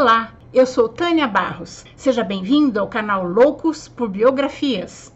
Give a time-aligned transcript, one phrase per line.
[0.00, 1.84] Olá, eu sou Tânia Barros.
[1.96, 5.12] Seja bem-vindo ao canal Loucos por Biografias.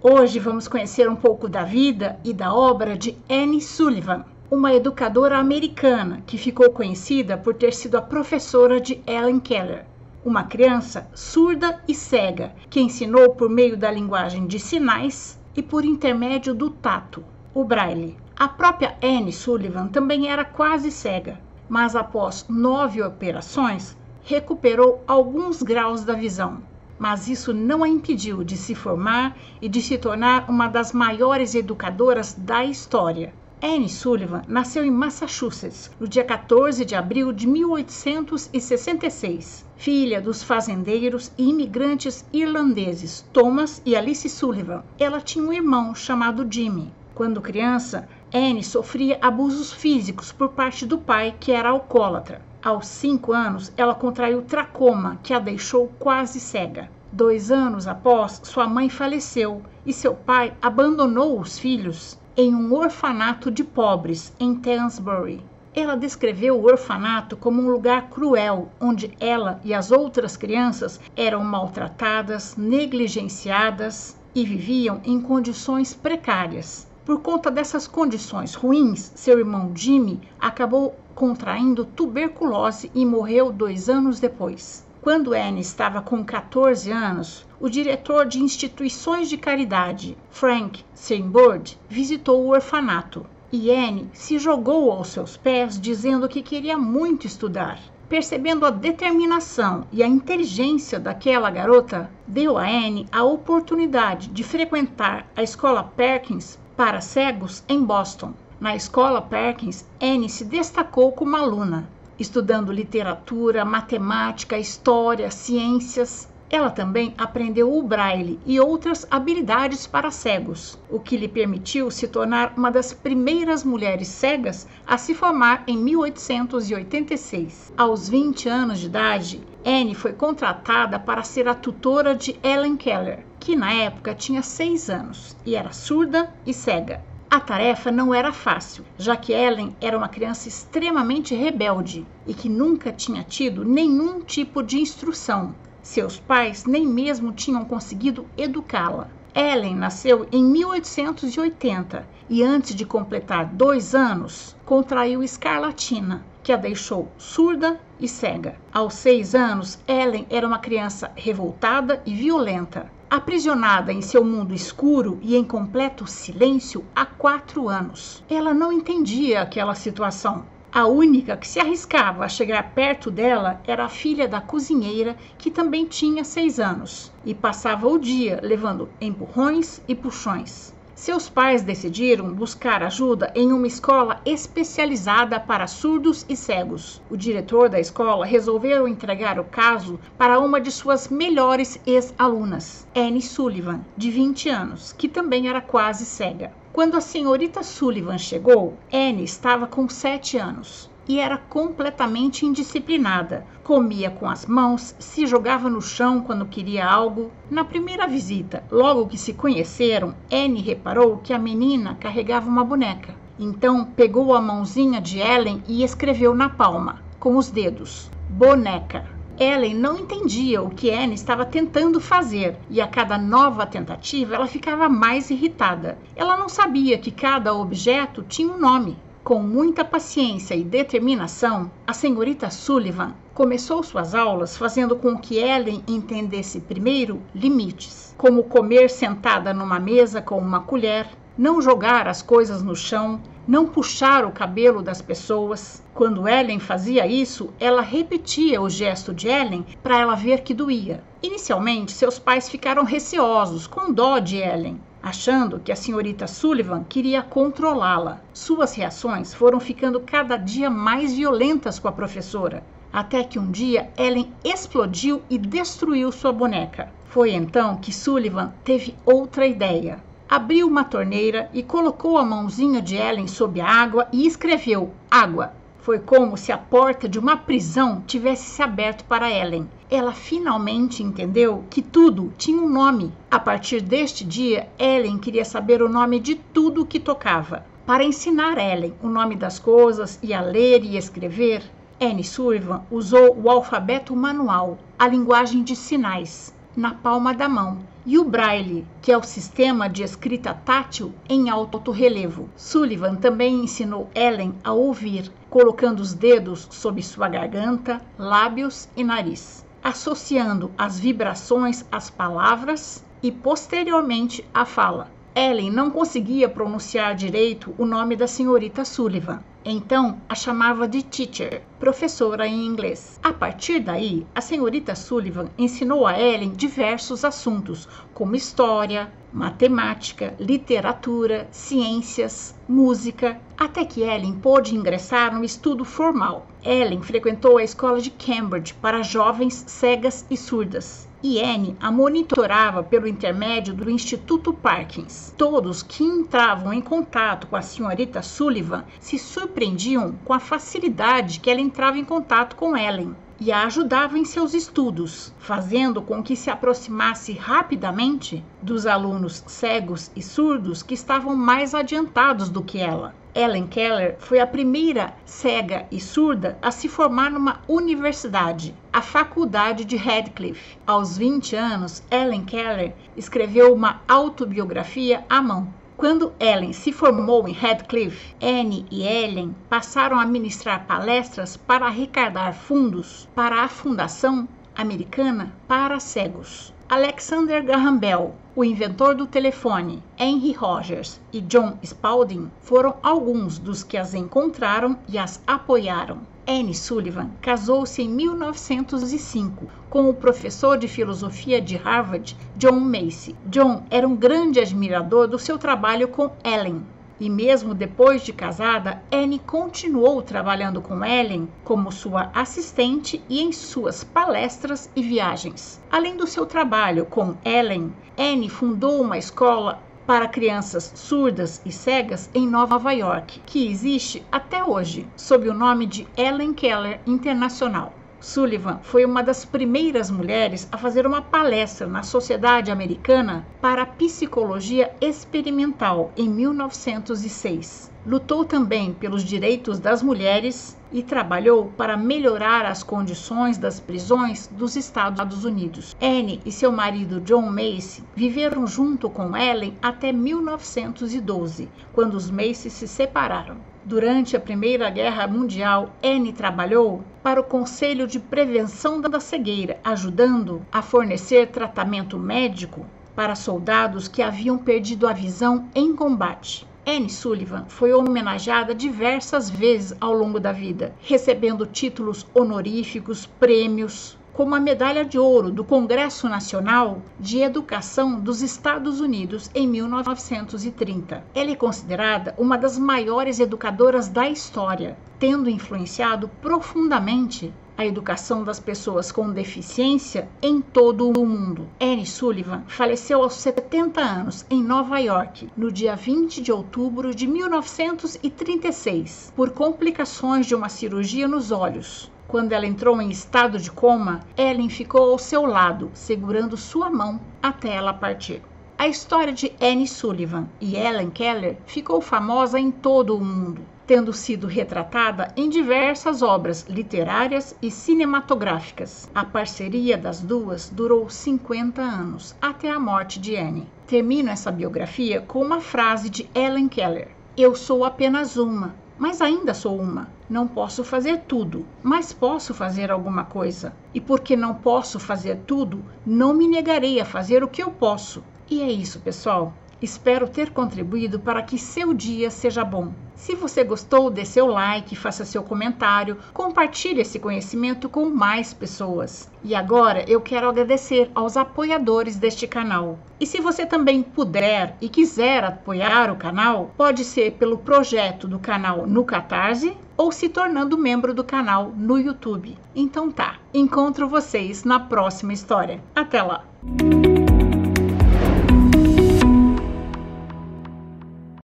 [0.00, 5.36] Hoje vamos conhecer um pouco da vida e da obra de Anne Sullivan, uma educadora
[5.36, 9.84] americana que ficou conhecida por ter sido a professora de Ellen Keller,
[10.24, 15.84] uma criança surda e cega que ensinou por meio da linguagem de sinais e por
[15.84, 18.16] intermédio do tato, o braille.
[18.36, 26.04] A própria Anne Sullivan também era quase cega, mas após nove operações recuperou alguns graus
[26.04, 26.58] da visão.
[26.98, 31.54] Mas isso não a impediu de se formar e de se tornar uma das maiores
[31.54, 33.32] educadoras da história.
[33.60, 41.32] Anne Sullivan nasceu em Massachusetts no dia 14 de abril de 1866, filha dos fazendeiros
[41.36, 44.84] e imigrantes irlandeses Thomas e Alice Sullivan.
[44.96, 46.92] Ela tinha um irmão chamado Jimmy.
[47.18, 52.40] Quando criança, Anne sofria abusos físicos por parte do pai, que era alcoólatra.
[52.62, 56.88] Aos cinco anos, ela contraiu tracoma, que a deixou quase cega.
[57.10, 63.50] Dois anos após, sua mãe faleceu e seu pai abandonou os filhos em um orfanato
[63.50, 65.44] de pobres em Thamesbury.
[65.74, 71.42] Ela descreveu o orfanato como um lugar cruel, onde ela e as outras crianças eram
[71.42, 76.86] maltratadas, negligenciadas e viviam em condições precárias.
[77.08, 84.20] Por conta dessas condições ruins, seu irmão Jimmy acabou contraindo tuberculose e morreu dois anos
[84.20, 84.84] depois.
[85.00, 92.44] Quando Anne estava com 14 anos, o diretor de instituições de caridade, Frank Seinbord, visitou
[92.44, 97.80] o orfanato e Anne se jogou aos seus pés dizendo que queria muito estudar.
[98.06, 105.26] Percebendo a determinação e a inteligência daquela garota, deu a Anne a oportunidade de frequentar
[105.34, 108.32] a escola Perkins para cegos em Boston.
[108.60, 116.28] Na escola Perkins, Anne se destacou como aluna, estudando literatura, matemática, história, ciências.
[116.48, 122.06] Ela também aprendeu o braille e outras habilidades para cegos, o que lhe permitiu se
[122.06, 127.72] tornar uma das primeiras mulheres cegas a se formar em 1886.
[127.76, 133.26] Aos 20 anos de idade, Anne foi contratada para ser a tutora de Ellen Keller,
[133.40, 137.00] que na época tinha seis anos e era surda e cega.
[137.30, 142.48] A tarefa não era fácil, já que Ellen era uma criança extremamente rebelde e que
[142.48, 145.54] nunca tinha tido nenhum tipo de instrução.
[145.82, 149.08] Seus pais nem mesmo tinham conseguido educá-la.
[149.34, 157.12] Ellen nasceu em 1880 e, antes de completar dois anos, contraiu escarlatina, que a deixou
[157.18, 158.56] surda e cega.
[158.72, 165.18] Aos seis anos, Ellen era uma criança revoltada e violenta aprisionada em seu mundo escuro
[165.22, 168.22] e em completo silêncio há quatro anos.
[168.28, 170.44] Ela não entendia aquela situação.
[170.70, 175.50] A única que se arriscava a chegar perto dela era a filha da cozinheira, que
[175.50, 182.34] também tinha seis anos, e passava o dia levando empurrões e puxões seus pais decidiram
[182.34, 187.00] buscar ajuda em uma escola especializada para surdos e cegos.
[187.08, 193.22] O diretor da escola resolveu entregar o caso para uma de suas melhores ex-alunas, Anne
[193.22, 196.52] Sullivan, de 20 anos, que também era quase cega.
[196.72, 203.46] Quando a senhorita Sullivan chegou, Anne estava com 7 anos e era completamente indisciplinada.
[203.64, 207.32] Comia com as mãos, se jogava no chão quando queria algo.
[207.50, 213.14] Na primeira visita, logo que se conheceram, Anne reparou que a menina carregava uma boneca.
[213.38, 219.04] Então pegou a mãozinha de Ellen e escreveu na palma, com os dedos: boneca.
[219.40, 224.48] Ellen não entendia o que Anne estava tentando fazer e a cada nova tentativa ela
[224.48, 225.96] ficava mais irritada.
[226.16, 228.98] Ela não sabia que cada objeto tinha um nome.
[229.28, 235.84] Com muita paciência e determinação, a senhorita Sullivan começou suas aulas fazendo com que Ellen
[235.86, 241.06] entendesse primeiro limites, como comer sentada numa mesa com uma colher,
[241.36, 245.82] não jogar as coisas no chão, não puxar o cabelo das pessoas.
[245.92, 251.04] Quando Ellen fazia isso, ela repetia o gesto de Ellen para ela ver que doía.
[251.22, 257.22] Inicialmente, seus pais ficaram receosos, com dó de Ellen, achando que a senhorita Sullivan queria
[257.22, 258.20] controlá-la.
[258.32, 262.62] Suas reações foram ficando cada dia mais violentas com a professora,
[262.92, 266.92] até que um dia Ellen explodiu e destruiu sua boneca.
[267.06, 270.02] Foi então que Sullivan teve outra ideia.
[270.28, 275.52] Abriu uma torneira e colocou a mãozinha de Ellen sob a água e escreveu: Água.
[275.80, 279.66] Foi como se a porta de uma prisão tivesse se aberto para Ellen.
[279.90, 283.10] Ela finalmente entendeu que tudo tinha um nome.
[283.30, 287.64] A partir deste dia, Ellen queria saber o nome de tudo que tocava.
[287.86, 291.62] Para ensinar Ellen o nome das coisas e a ler e escrever,
[291.98, 298.18] Anne Sullivan usou o alfabeto manual, a linguagem de sinais, na palma da mão, e
[298.18, 302.50] o braille, que é o sistema de escrita tátil em alto relevo.
[302.56, 309.64] Sullivan também ensinou Ellen a ouvir, colocando os dedos sob sua garganta, lábios e nariz,
[309.82, 315.10] associando as vibrações às palavras e posteriormente à fala.
[315.34, 319.40] Ellen não conseguia pronunciar direito o nome da senhorita Sullivan.
[319.70, 323.20] Então a chamava de teacher, professora em inglês.
[323.22, 331.46] A partir daí, a senhorita Sullivan ensinou a Ellen diversos assuntos, como história, matemática, literatura,
[331.50, 336.46] ciências, música, até que Ellen pôde ingressar no estudo formal.
[336.64, 342.82] Ellen frequentou a escola de Cambridge para jovens cegas e surdas e Anne a monitorava
[342.82, 345.34] pelo intermédio do Instituto Parkins.
[345.36, 349.18] Todos que entravam em contato com a senhorita Sullivan se
[349.58, 354.24] surpreendiam com a facilidade que ela entrava em contato com Ellen e a ajudava em
[354.24, 361.34] seus estudos, fazendo com que se aproximasse rapidamente dos alunos cegos e surdos que estavam
[361.34, 363.16] mais adiantados do que ela.
[363.34, 369.84] Ellen Keller foi a primeira cega e surda a se formar numa universidade, a Faculdade
[369.84, 370.78] de Radcliffe.
[370.86, 375.68] Aos 20 anos, Ellen Keller escreveu uma autobiografia à mão.
[375.98, 382.54] Quando Ellen se formou em Radcliffe, Anne e Ellen passaram a ministrar palestras para arrecadar
[382.54, 386.72] fundos para a Fundação Americana para Cegos.
[386.88, 393.82] Alexander Graham Bell, o inventor do telefone, Henry Rogers e John Spalding foram alguns dos
[393.82, 396.18] que as encontraram e as apoiaram.
[396.50, 403.36] Anne Sullivan casou-se em 1905 com o professor de filosofia de Harvard, John Macy.
[403.44, 406.86] John era um grande admirador do seu trabalho com Ellen,
[407.20, 413.52] e mesmo depois de casada, Anne continuou trabalhando com Ellen como sua assistente e em
[413.52, 415.78] suas palestras e viagens.
[415.90, 422.30] Além do seu trabalho com Ellen, Anne fundou uma escola para crianças surdas e cegas
[422.34, 427.97] em Nova York, que existe até hoje, sob o nome de Ellen Keller Internacional.
[428.20, 434.92] Sullivan foi uma das primeiras mulheres a fazer uma palestra na Sociedade Americana para Psicologia
[435.00, 437.92] Experimental em 1906.
[438.04, 444.74] Lutou também pelos direitos das mulheres e trabalhou para melhorar as condições das prisões dos
[444.74, 445.94] Estados Unidos.
[446.00, 452.68] Anne e seu marido John Macy viveram junto com Ellen até 1912, quando os Macy
[452.68, 453.58] se separaram.
[453.88, 460.60] Durante a Primeira Guerra Mundial, Anne trabalhou para o Conselho de Prevenção da Cegueira, ajudando
[460.70, 462.84] a fornecer tratamento médico
[463.16, 466.68] para soldados que haviam perdido a visão em combate.
[466.86, 474.54] Anne Sullivan foi homenageada diversas vezes ao longo da vida, recebendo títulos honoríficos, prêmios, como
[474.54, 481.24] a medalha de ouro do Congresso Nacional de Educação dos Estados Unidos em 1930.
[481.34, 488.58] Ela é considerada uma das maiores educadoras da história, tendo influenciado profundamente a educação das
[488.58, 491.68] pessoas com deficiência em todo o mundo.
[491.80, 497.28] Anne Sullivan faleceu aos 70 anos em Nova York, no dia 20 de outubro de
[497.28, 502.10] 1936, por complicações de uma cirurgia nos olhos.
[502.26, 507.20] Quando ela entrou em estado de coma, Ellen ficou ao seu lado, segurando sua mão
[507.40, 508.42] até ela partir.
[508.76, 514.12] A história de Anne Sullivan e Ellen Keller ficou famosa em todo o mundo, tendo
[514.12, 519.08] sido retratada em diversas obras literárias e cinematográficas.
[519.14, 523.66] A parceria das duas durou 50 anos, até a morte de Anne.
[523.86, 529.54] Termino essa biografia com uma frase de Ellen Keller: Eu sou apenas uma, mas ainda
[529.54, 530.12] sou uma.
[530.28, 533.74] Não posso fazer tudo, mas posso fazer alguma coisa.
[533.94, 538.22] E porque não posso fazer tudo, não me negarei a fazer o que eu posso.
[538.50, 539.54] E é isso, pessoal.
[539.80, 542.92] Espero ter contribuído para que seu dia seja bom.
[543.14, 549.28] Se você gostou, dê seu like, faça seu comentário, compartilhe esse conhecimento com mais pessoas.
[549.42, 552.98] E agora eu quero agradecer aos apoiadores deste canal.
[553.18, 558.38] E se você também puder e quiser apoiar o canal, pode ser pelo projeto do
[558.38, 562.56] canal no Catarse ou se tornando membro do canal no YouTube.
[562.74, 565.82] Então tá, encontro vocês na próxima história.
[565.94, 566.44] Até lá!